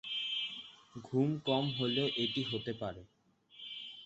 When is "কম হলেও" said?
1.45-2.07